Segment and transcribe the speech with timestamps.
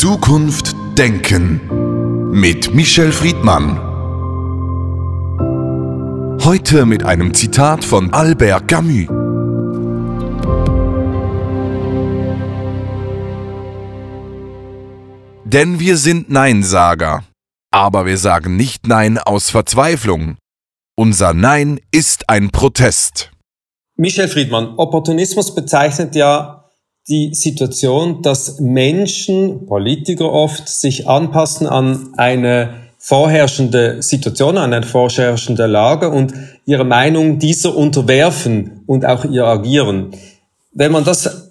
[0.00, 3.80] Zukunft denken mit Michel Friedmann.
[6.44, 9.08] Heute mit einem Zitat von Albert Camus.
[15.44, 17.24] Denn wir sind Neinsager,
[17.72, 20.36] aber wir sagen nicht Nein aus Verzweiflung.
[20.96, 23.32] Unser Nein ist ein Protest.
[23.96, 26.57] Michel Friedmann, Opportunismus bezeichnet ja
[27.08, 35.66] die Situation, dass Menschen, Politiker oft, sich anpassen an eine vorherrschende Situation, an eine vorherrschende
[35.66, 36.34] Lage und
[36.66, 40.10] ihre Meinung dieser unterwerfen und auch ihr agieren.
[40.72, 41.47] Wenn man das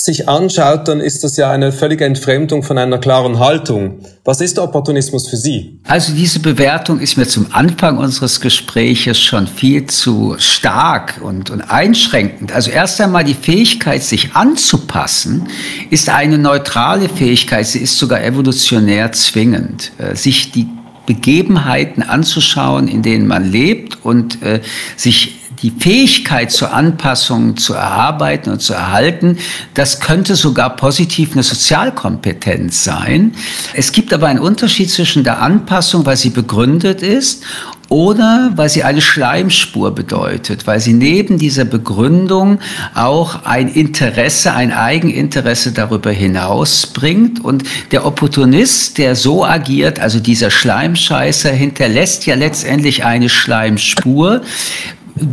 [0.00, 3.98] sich anschaut, dann ist das ja eine völlige Entfremdung von einer klaren Haltung.
[4.24, 5.80] Was ist der Opportunismus für Sie?
[5.84, 11.62] Also diese Bewertung ist mir zum Anfang unseres Gespräches schon viel zu stark und, und
[11.62, 12.52] einschränkend.
[12.52, 15.48] Also erst einmal die Fähigkeit, sich anzupassen,
[15.90, 17.66] ist eine neutrale Fähigkeit.
[17.66, 19.90] Sie ist sogar evolutionär zwingend.
[19.98, 20.68] Äh, sich die
[21.06, 24.60] Begebenheiten anzuschauen, in denen man lebt und äh,
[24.94, 29.38] sich die Fähigkeit zur Anpassung zu erarbeiten und zu erhalten,
[29.74, 33.34] das könnte sogar positiv eine Sozialkompetenz sein.
[33.74, 37.44] Es gibt aber einen Unterschied zwischen der Anpassung, weil sie begründet ist,
[37.88, 42.58] oder weil sie eine Schleimspur bedeutet, weil sie neben dieser Begründung
[42.94, 47.42] auch ein Interesse, ein Eigeninteresse darüber hinaus bringt.
[47.42, 54.42] Und der Opportunist, der so agiert, also dieser Schleimscheißer, hinterlässt ja letztendlich eine Schleimspur,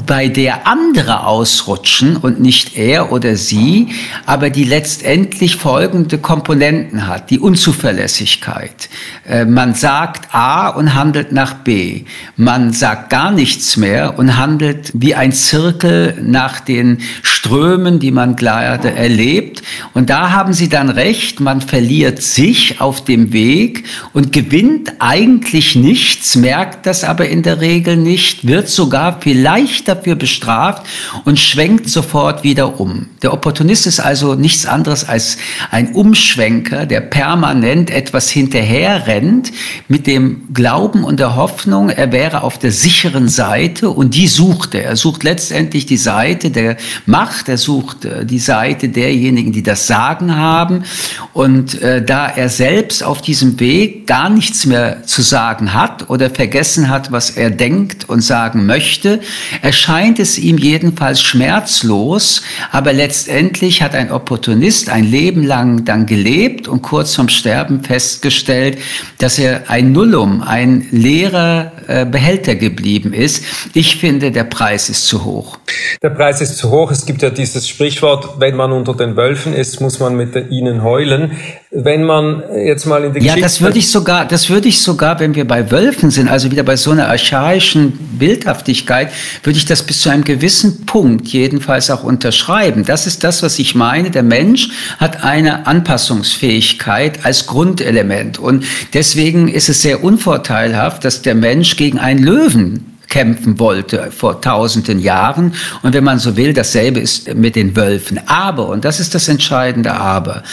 [0.05, 3.89] bei der andere ausrutschen und nicht er oder sie,
[4.25, 8.89] aber die letztendlich folgende Komponenten hat, die Unzuverlässigkeit.
[9.27, 12.03] Äh, man sagt A und handelt nach B.
[12.37, 18.35] Man sagt gar nichts mehr und handelt wie ein Zirkel nach den Strömen, die man
[18.35, 19.61] gerade erlebt.
[19.93, 25.75] Und da haben Sie dann recht, man verliert sich auf dem Weg und gewinnt eigentlich
[25.75, 30.85] nichts, merkt das aber in der Regel nicht, wird sogar vielleicht nicht dafür bestraft
[31.25, 33.07] und schwenkt sofort wieder um.
[33.21, 35.37] Der Opportunist ist also nichts anderes als
[35.69, 39.51] ein Umschwenker, der permanent etwas hinterherrennt
[39.89, 44.75] mit dem Glauben und der Hoffnung, er wäre auf der sicheren Seite und die sucht
[44.75, 44.85] er.
[44.85, 49.87] Er sucht letztendlich die Seite der Macht, er sucht äh, die Seite derjenigen, die das
[49.87, 50.85] Sagen haben
[51.33, 56.29] und äh, da er selbst auf diesem Weg gar nichts mehr zu sagen hat oder
[56.29, 59.19] vergessen hat, was er denkt und sagen möchte,
[59.65, 66.67] erscheint es ihm jedenfalls schmerzlos, aber letztendlich hat ein Opportunist ein Leben lang dann gelebt
[66.67, 68.77] und kurz vorm Sterben festgestellt,
[69.17, 73.43] dass er ein Nullum, ein leerer Behälter geblieben ist.
[73.73, 75.57] Ich finde, der Preis ist zu hoch.
[76.01, 76.91] Der Preis ist zu hoch.
[76.91, 80.83] Es gibt ja dieses Sprichwort, wenn man unter den Wölfen ist, muss man mit ihnen
[80.83, 81.31] heulen.
[81.71, 85.19] Wenn man jetzt mal in die Ja, das würde ich sogar, das würde ich sogar,
[85.19, 89.11] wenn wir bei Wölfen sind, also wieder bei so einer archaischen Bildhaftigkeit,
[89.43, 92.85] würde ich das bis zu einem gewissen Punkt jedenfalls auch unterschreiben.
[92.85, 94.09] Das ist das, was ich meine.
[94.09, 98.39] Der Mensch hat eine Anpassungsfähigkeit als Grundelement.
[98.39, 104.41] Und deswegen ist es sehr unvorteilhaft, dass der Mensch gegen einen Löwen kämpfen wollte vor
[104.41, 105.53] tausenden Jahren.
[105.83, 108.19] Und wenn man so will, dasselbe ist mit den Wölfen.
[108.25, 110.43] Aber, und das ist das entscheidende Aber,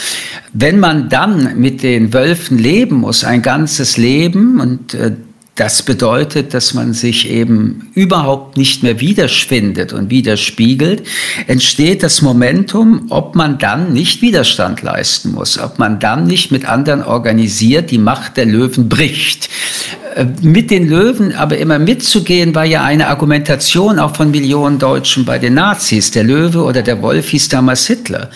[0.53, 5.11] wenn man dann mit den Wölfen leben muss, ein ganzes Leben, und äh,
[5.55, 11.05] das bedeutet, dass man sich eben überhaupt nicht mehr widerspindet und widerspiegelt,
[11.45, 16.65] entsteht das Momentum, ob man dann nicht Widerstand leisten muss, ob man dann nicht mit
[16.65, 19.47] anderen organisiert die Macht der Löwen bricht.
[20.15, 25.25] Äh, mit den Löwen aber immer mitzugehen, war ja eine Argumentation auch von Millionen Deutschen
[25.25, 26.11] bei den Nazis.
[26.11, 28.29] Der Löwe oder der Wolf hieß damals Hitler.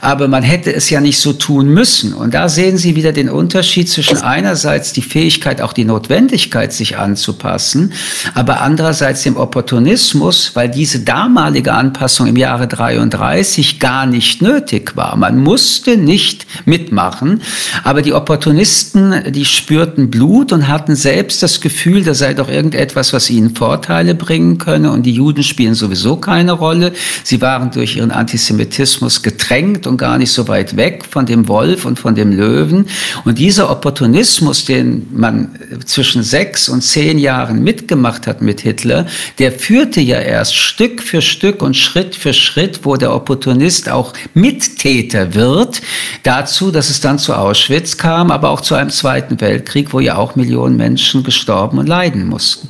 [0.00, 2.12] Aber man hätte es ja nicht so tun müssen.
[2.12, 6.98] Und da sehen Sie wieder den Unterschied zwischen einerseits die Fähigkeit, auch die Notwendigkeit, sich
[6.98, 7.92] anzupassen,
[8.34, 15.16] aber andererseits dem Opportunismus, weil diese damalige Anpassung im Jahre 33 gar nicht nötig war.
[15.16, 17.42] Man musste nicht mitmachen,
[17.84, 22.48] aber die Opportunisten, die spürten Blut und hatten selbst selbst das Gefühl, da sei doch
[22.48, 26.92] irgendetwas, was ihnen Vorteile bringen könne und die Juden spielen sowieso keine Rolle.
[27.22, 31.84] Sie waren durch ihren Antisemitismus gedrängt und gar nicht so weit weg von dem Wolf
[31.84, 32.88] und von dem Löwen.
[33.24, 35.50] Und dieser Opportunismus, den man
[35.86, 39.06] zwischen sechs und zehn Jahren mitgemacht hat mit Hitler,
[39.38, 44.12] der führte ja erst Stück für Stück und Schritt für Schritt, wo der Opportunist auch
[44.34, 45.82] Mittäter wird,
[46.24, 50.16] dazu, dass es dann zu Auschwitz kam, aber auch zu einem Zweiten Weltkrieg, wo ja
[50.16, 52.68] auch Millionen Menschen Menschen gestorben und leiden mussten.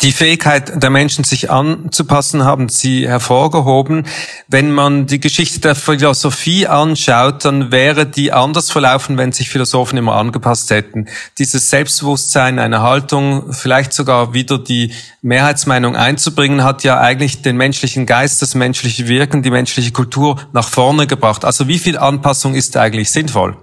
[0.00, 4.04] Die Fähigkeit der Menschen, sich anzupassen, haben Sie hervorgehoben.
[4.48, 9.98] Wenn man die Geschichte der Philosophie anschaut, dann wäre die anders verlaufen, wenn sich Philosophen
[9.98, 11.06] immer angepasst hätten.
[11.38, 18.04] Dieses Selbstbewusstsein, eine Haltung, vielleicht sogar wieder die Mehrheitsmeinung einzubringen, hat ja eigentlich den menschlichen
[18.04, 21.44] Geist, das menschliche Wirken, die menschliche Kultur nach vorne gebracht.
[21.44, 23.56] Also wie viel Anpassung ist eigentlich sinnvoll?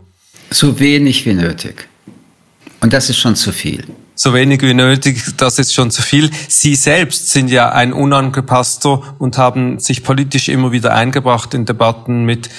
[0.52, 1.90] So wenig wie nötig.
[2.80, 3.84] Und das ist schon zu viel
[4.22, 6.30] so wenig wie nötig, das ist schon zu viel.
[6.50, 12.26] Sie selbst sind ja ein unangepasster und haben sich politisch immer wieder eingebracht in Debatten
[12.26, 12.50] mit,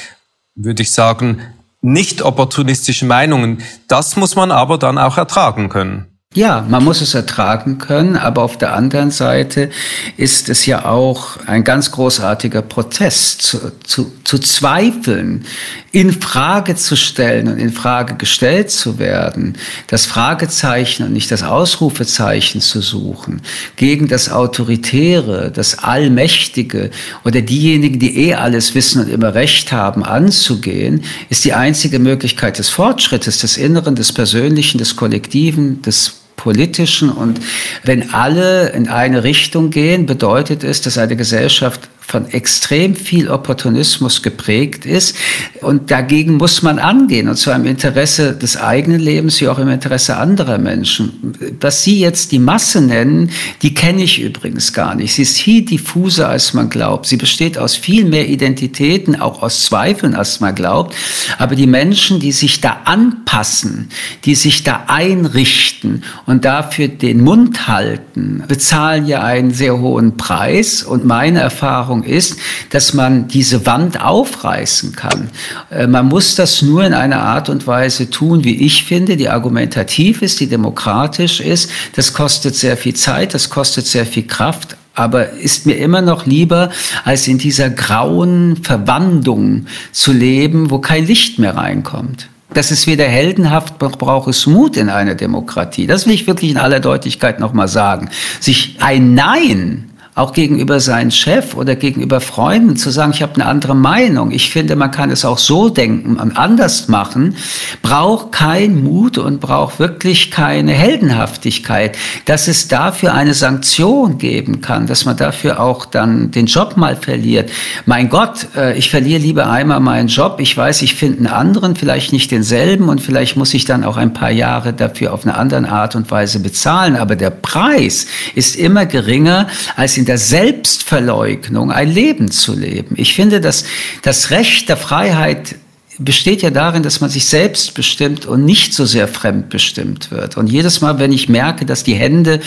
[0.55, 1.43] würde ich sagen,
[1.83, 3.63] nicht opportunistischen Meinungen.
[3.89, 6.10] Das muss man aber dann auch ertragen können.
[6.37, 9.69] Ja, man muss es ertragen können, aber auf der anderen Seite
[10.17, 15.45] ist es ja auch ein ganz großartiger Protest, zu, zu, zu zweifeln,
[15.91, 21.43] in Frage zu stellen und in Frage gestellt zu werden, das Fragezeichen und nicht das
[21.43, 23.43] Ausrufezeichen zu suchen,
[23.75, 26.93] gegen das Autoritäre, das Allmächtige
[27.25, 32.61] oder diejenigen, die eh alles wissen und immer Recht haben, anzugehen, ist die einzige Möglichkeit
[32.61, 37.11] des Fortschrittes, des Inneren, des Persönlichen, des Kollektiven, des politischen.
[37.11, 37.39] Und
[37.85, 44.23] wenn alle in eine Richtung gehen, bedeutet es, dass eine Gesellschaft von extrem viel Opportunismus
[44.23, 45.17] geprägt ist.
[45.61, 49.69] Und dagegen muss man angehen, und zwar im Interesse des eigenen Lebens wie auch im
[49.69, 51.35] Interesse anderer Menschen.
[51.61, 53.31] Was Sie jetzt die Masse nennen,
[53.63, 55.15] die kenne ich übrigens gar nicht.
[55.15, 57.07] Sie ist viel diffuser, als man glaubt.
[57.07, 60.95] Sie besteht aus viel mehr Identitäten, auch aus Zweifeln, als man glaubt.
[61.39, 63.89] Aber die Menschen, die sich da anpassen,
[64.25, 70.83] die sich da einrichten und dafür den Mund halten, bezahlen ja einen sehr hohen Preis.
[70.83, 72.39] Und meine Erfahrung Erfahrung ist,
[72.71, 75.31] dass man diese Wand aufreißen kann.
[75.71, 79.29] Äh, man muss das nur in einer Art und Weise tun, wie ich finde, die
[79.29, 81.71] argumentativ ist, die demokratisch ist.
[81.97, 86.27] Das kostet sehr viel Zeit, das kostet sehr viel Kraft, aber ist mir immer noch
[86.27, 86.71] lieber,
[87.05, 92.29] als in dieser grauen Verwandlung zu leben, wo kein Licht mehr reinkommt.
[92.53, 95.87] Das ist weder heldenhaft, noch braucht es Mut in einer Demokratie.
[95.87, 98.11] Das will ich wirklich in aller Deutlichkeit nochmal sagen.
[98.41, 99.90] Sich ein Nein
[100.21, 104.31] auch gegenüber seinem Chef oder gegenüber Freunden zu sagen, ich habe eine andere Meinung.
[104.31, 107.37] Ich finde, man kann es auch so denken und anders machen,
[107.83, 111.97] braucht kein Mut und braucht wirklich keine Heldenhaftigkeit,
[112.27, 116.97] dass es dafür eine Sanktion geben kann, dass man dafür auch dann den Job mal
[116.97, 117.51] verliert.
[117.87, 120.39] Mein Gott, äh, ich verliere lieber einmal meinen Job.
[120.41, 123.97] Ich weiß, ich finde einen anderen, vielleicht nicht denselben und vielleicht muss ich dann auch
[123.97, 126.97] ein paar Jahre dafür auf eine andere Art und Weise bezahlen.
[126.97, 129.47] Aber der Preis ist immer geringer
[129.77, 132.97] als in der Selbstverleugnung ein Leben zu leben.
[132.99, 133.65] Ich finde, dass
[134.03, 135.55] das Recht der Freiheit
[136.01, 140.37] besteht ja darin, dass man sich selbst bestimmt und nicht so sehr fremdbestimmt wird.
[140.37, 142.41] Und jedes Mal, wenn ich merke, dass die Hände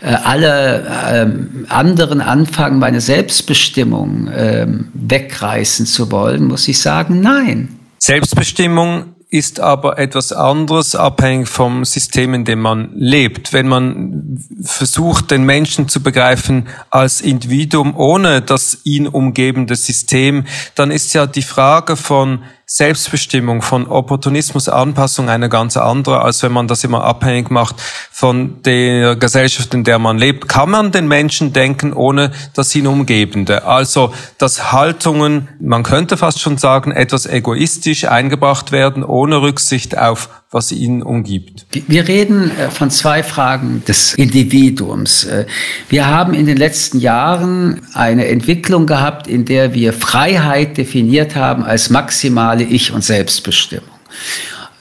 [0.00, 7.68] äh, alle äh, anderen anfangen, meine Selbstbestimmung äh, wegreißen zu wollen, muss ich sagen, nein.
[7.98, 13.52] Selbstbestimmung ist aber etwas anderes, abhängig vom System, in dem man lebt.
[13.52, 20.44] Wenn man versucht, den Menschen zu begreifen als Individuum ohne das ihn umgebende System,
[20.74, 22.42] dann ist ja die Frage von
[22.72, 27.74] Selbstbestimmung, von Opportunismus, Anpassung eine ganz andere, als wenn man das immer abhängig macht
[28.12, 30.48] von der Gesellschaft, in der man lebt.
[30.48, 33.64] Kann man den Menschen denken, ohne das ihn umgebende?
[33.64, 40.28] Also, dass Haltungen, man könnte fast schon sagen, etwas egoistisch eingebracht werden, ohne Rücksicht auf
[40.50, 41.66] was ihn umgibt.
[41.86, 45.24] Wir reden äh, von zwei Fragen des Individuums.
[45.24, 45.46] Äh,
[45.88, 51.62] wir haben in den letzten Jahren eine Entwicklung gehabt, in der wir Freiheit definiert haben
[51.62, 53.88] als maximale Ich- und Selbstbestimmung.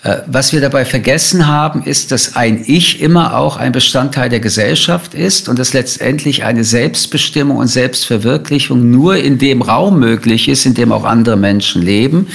[0.01, 4.39] Äh, was wir dabei vergessen haben, ist, dass ein Ich immer auch ein Bestandteil der
[4.39, 10.65] Gesellschaft ist und dass letztendlich eine Selbstbestimmung und Selbstverwirklichung nur in dem Raum möglich ist,
[10.65, 12.27] in dem auch andere Menschen leben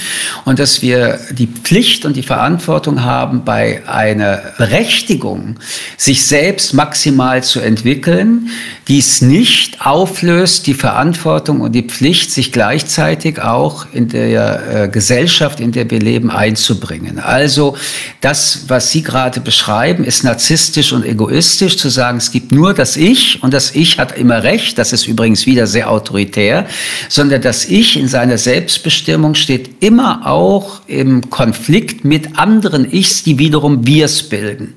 [0.43, 5.55] und dass wir die Pflicht und die Verantwortung haben, bei einer Berechtigung,
[5.97, 8.49] sich selbst maximal zu entwickeln,
[8.87, 15.59] dies nicht auflöst, die Verantwortung und die Pflicht, sich gleichzeitig auch in der äh, Gesellschaft,
[15.59, 17.17] in der wir leben, einzubringen.
[17.17, 17.77] Also also
[18.19, 22.97] das, was Sie gerade beschreiben, ist narzisstisch und egoistisch, zu sagen, es gibt nur das
[22.97, 26.67] Ich und das Ich hat immer Recht, das ist übrigens wieder sehr autoritär,
[27.07, 33.39] sondern das Ich in seiner Selbstbestimmung steht immer auch im Konflikt mit anderen Ichs, die
[33.39, 34.73] wiederum Wirs bilden.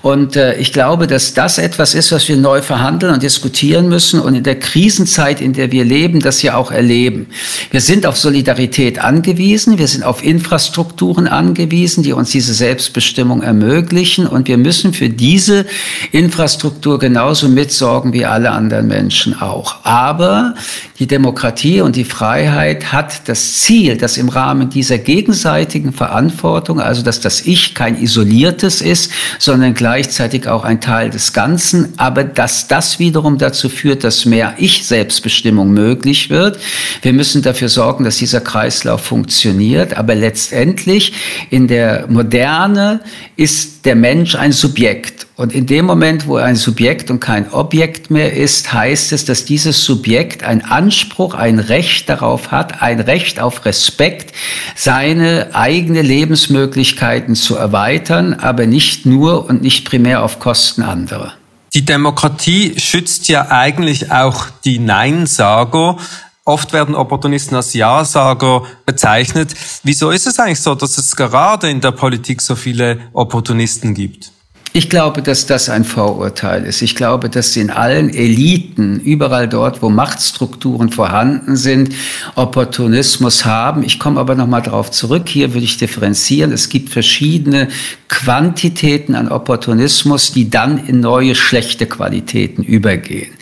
[0.00, 4.20] Und äh, ich glaube, dass das etwas ist, was wir neu verhandeln und diskutieren müssen
[4.20, 7.26] und in der Krisenzeit, in der wir leben, das ja auch erleben.
[7.70, 14.26] Wir sind auf Solidarität angewiesen, wir sind auf Infrastrukturen angewiesen, die uns diese Selbstbestimmung ermöglichen.
[14.26, 15.66] Und wir müssen für diese
[16.12, 19.76] Infrastruktur genauso mitsorgen wie alle anderen Menschen auch.
[19.84, 20.54] Aber
[21.02, 27.02] die Demokratie und die Freiheit hat das Ziel, dass im Rahmen dieser gegenseitigen Verantwortung, also
[27.02, 32.68] dass das Ich kein isoliertes ist, sondern gleichzeitig auch ein Teil des Ganzen, aber dass
[32.68, 36.60] das wiederum dazu führt, dass mehr Ich-Selbstbestimmung möglich wird.
[37.02, 41.14] Wir müssen dafür sorgen, dass dieser Kreislauf funktioniert, aber letztendlich
[41.50, 43.00] in der Moderne
[43.34, 45.26] ist der Mensch ein Subjekt.
[45.42, 49.24] Und in dem Moment, wo er ein Subjekt und kein Objekt mehr ist, heißt es,
[49.24, 54.32] dass dieses Subjekt ein Anspruch, ein Recht darauf hat, ein Recht auf Respekt,
[54.76, 61.32] seine eigene Lebensmöglichkeiten zu erweitern, aber nicht nur und nicht primär auf Kosten anderer.
[61.74, 65.96] Die Demokratie schützt ja eigentlich auch die Neinsager.
[66.44, 69.54] Oft werden Opportunisten als Ja-Sager bezeichnet.
[69.82, 74.30] Wieso ist es eigentlich so, dass es gerade in der Politik so viele Opportunisten gibt?
[74.74, 76.80] Ich glaube, dass das ein Vorurteil ist.
[76.80, 81.94] Ich glaube, dass in allen Eliten, überall dort, wo Machtstrukturen vorhanden sind,
[82.36, 83.82] Opportunismus haben.
[83.82, 85.28] Ich komme aber noch mal darauf zurück.
[85.28, 86.52] Hier würde ich differenzieren.
[86.52, 87.68] Es gibt verschiedene
[88.08, 93.32] Quantitäten an Opportunismus, die dann in neue schlechte Qualitäten übergehen.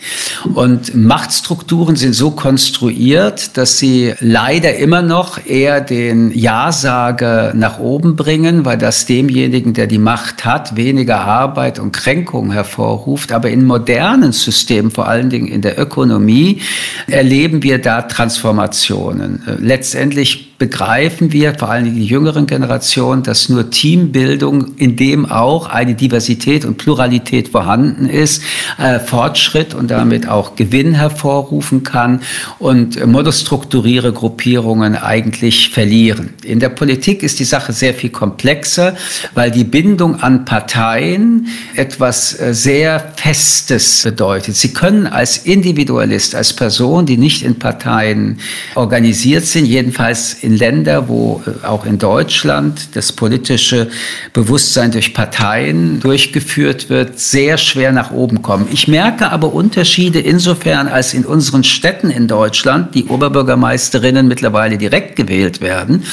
[0.53, 8.17] Und Machtstrukturen sind so konstruiert, dass sie leider immer noch eher den Ja-Sager nach oben
[8.17, 13.31] bringen, weil das demjenigen, der die Macht hat, weniger Arbeit und Kränkung hervorruft.
[13.31, 16.61] Aber in modernen Systemen, vor allen Dingen in der Ökonomie,
[17.07, 19.43] erleben wir da Transformationen.
[19.59, 25.95] Letztendlich begreifen wir, vor Dingen die jüngeren Generationen, dass nur Teambildung, in dem auch eine
[25.95, 28.43] Diversität und Pluralität vorhanden ist,
[28.77, 32.21] äh, Fortschritt und damit auch Gewinn hervorrufen kann
[32.59, 36.35] und monostrukturiere Gruppierungen eigentlich verlieren.
[36.43, 38.95] In der Politik ist die Sache sehr viel komplexer,
[39.33, 44.55] weil die Bindung an Parteien etwas äh, sehr Festes bedeutet.
[44.55, 48.37] Sie können als Individualist, als Person, die nicht in Parteien
[48.75, 53.89] organisiert sind, jedenfalls in in Länder, wo äh, auch in Deutschland das politische
[54.33, 58.67] Bewusstsein durch Parteien durchgeführt wird, sehr schwer nach oben kommen.
[58.71, 65.15] Ich merke aber Unterschiede insofern, als in unseren Städten in Deutschland die Oberbürgermeisterinnen mittlerweile direkt
[65.15, 66.03] gewählt werden.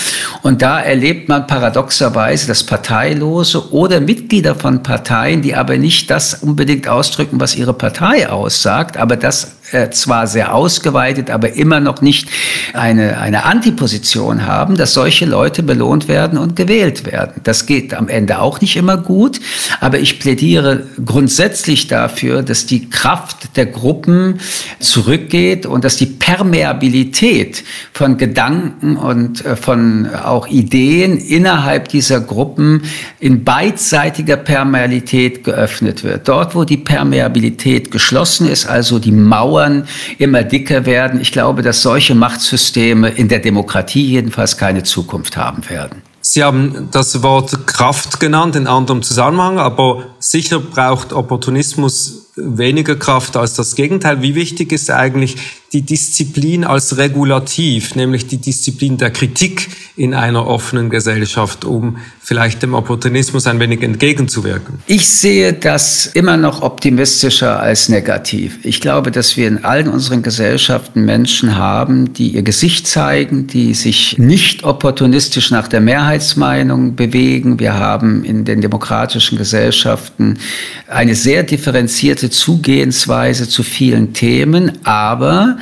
[0.43, 6.35] Und da erlebt man paradoxerweise, dass Parteilose oder Mitglieder von Parteien, die aber nicht das
[6.35, 12.01] unbedingt ausdrücken, was ihre Partei aussagt, aber das äh, zwar sehr ausgeweitet, aber immer noch
[12.01, 12.29] nicht
[12.73, 17.41] eine, eine Antiposition haben, dass solche Leute belohnt werden und gewählt werden.
[17.45, 19.41] Das geht am Ende auch nicht immer gut,
[19.81, 24.41] aber ich plädiere grundsätzlich dafür, dass die Kraft der Gruppen
[24.81, 32.83] zurückgeht und dass die Permeabilität von Gedanken und äh, von auch Ideen innerhalb dieser Gruppen
[33.21, 36.29] in beidseitiger Permeabilität geöffnet wird.
[36.29, 39.89] Dort, wo die Permeabilität geschlossen ist, also die Mauer Mauern
[40.19, 41.21] immer dicker werden.
[41.21, 46.03] Ich glaube, dass solche Machtsysteme in der Demokratie jedenfalls keine Zukunft haben werden.
[46.21, 53.37] Sie haben das Wort Kraft genannt in anderem Zusammenhang, aber sicher braucht Opportunismus weniger Kraft
[53.37, 54.23] als das Gegenteil.
[54.23, 55.37] Wie wichtig ist eigentlich
[55.73, 62.63] die Disziplin als Regulativ, nämlich die Disziplin der Kritik in einer offenen Gesellschaft, um vielleicht
[62.63, 64.79] dem Opportunismus ein wenig entgegenzuwirken?
[64.87, 68.61] Ich sehe das immer noch optimistischer als negativ.
[68.63, 73.75] Ich glaube, dass wir in allen unseren Gesellschaften Menschen haben, die ihr Gesicht zeigen, die
[73.75, 77.59] sich nicht opportunistisch nach der Mehrheitsmeinung bewegen.
[77.59, 80.39] Wir haben in den demokratischen Gesellschaften
[80.87, 85.58] eine sehr differenzierte Zugehensweise zu vielen Themen, aber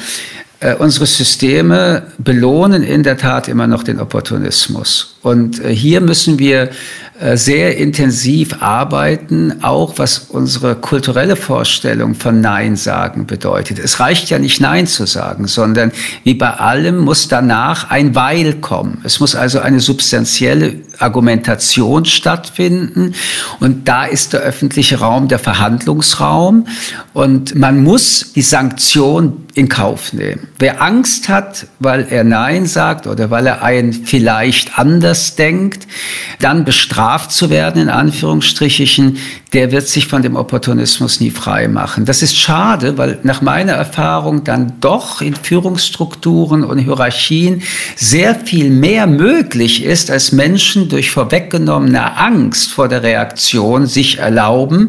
[0.61, 5.17] äh, unsere Systeme belohnen in der Tat immer noch den Opportunismus.
[5.23, 6.71] Und äh, hier müssen wir
[7.21, 13.79] äh, sehr intensiv arbeiten, auch was unsere kulturelle Vorstellung von Nein sagen bedeutet.
[13.79, 15.93] Es reicht ja nicht Nein zu sagen, sondern
[16.25, 19.01] wie bei allem muss danach ein Weil kommen.
[19.05, 23.15] Es muss also eine substanzielle Argumentation stattfinden
[23.61, 26.67] und da ist der öffentliche Raum der Verhandlungsraum
[27.15, 30.49] und man muss die Sanktion in Kauf nehmen.
[30.59, 35.89] Wer Angst hat, weil er Nein sagt oder weil er ein vielleicht anders denkt,
[36.41, 39.17] dann bestraft zu werden, in Anführungsstrichen,
[39.53, 42.05] der wird sich von dem Opportunismus nie frei machen.
[42.05, 47.63] Das ist schade, weil nach meiner Erfahrung dann doch in Führungsstrukturen und Hierarchien
[47.95, 54.89] sehr viel mehr möglich ist, als Menschen durch vorweggenommene Angst vor der Reaktion sich erlauben.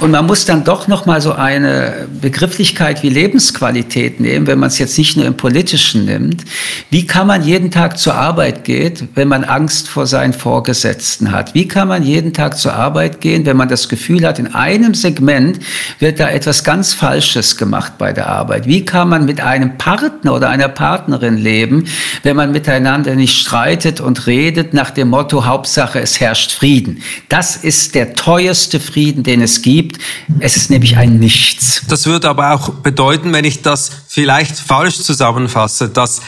[0.00, 4.68] Und man muss dann doch noch mal so eine Begrifflichkeit wie Lebensqualität nehmen, wenn man
[4.68, 6.44] es jetzt nicht nur im Politischen nimmt.
[6.90, 11.54] Wie kann man jeden Tag zur Arbeit gehen, wenn man Angst vor seinen Vorgesetzten hat?
[11.54, 14.94] Wie kann man jeden Tag zur Arbeit gehen, wenn man das Gefühl hat, in einem
[14.94, 15.60] Segment
[15.98, 18.66] wird da etwas ganz Falsches gemacht bei der Arbeit?
[18.66, 21.86] Wie kann man mit einem Partner oder einer Partnerin leben,
[22.22, 27.02] wenn man miteinander nicht streitet und redet nach dem Motto, Hauptsache es herrscht Frieden?
[27.28, 30.00] Das ist der teuerste Frieden, den es gibt.
[30.40, 31.82] Es ist nämlich ein Nichts.
[31.88, 36.22] Das würde aber auch bedeuten, wenn ich das vielleicht falsch zusammenfasse, dass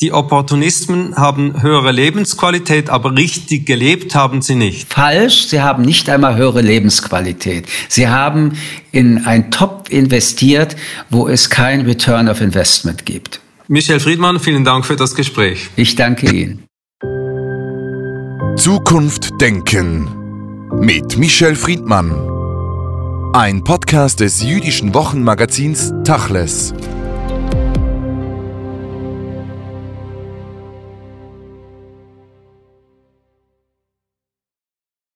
[0.00, 4.92] die Opportunisten haben höhere Lebensqualität, aber richtig gelebt haben sie nicht.
[4.92, 7.68] Falsch, sie haben nicht einmal höhere Lebensqualität.
[7.88, 8.56] Sie haben
[8.92, 10.76] in ein Top investiert,
[11.10, 13.40] wo es kein Return of Investment gibt.
[13.68, 15.68] Michel Friedmann, vielen Dank für das Gespräch.
[15.76, 16.64] Ich danke Ihnen.
[18.56, 20.08] Zukunft denken
[20.80, 22.10] mit Michel Friedmann.
[23.32, 26.74] Ein Podcast des jüdischen Wochenmagazins Tachles.